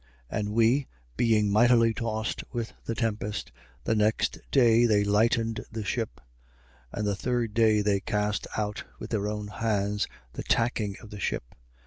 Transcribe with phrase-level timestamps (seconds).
[0.31, 3.51] And we, being mightily tossed with the tempest,
[3.83, 6.19] the next day they lightened the ship.
[6.91, 6.97] 27:19.
[6.97, 11.19] And the third day they cast out with their own hands the tacking of the
[11.19, 11.53] ship.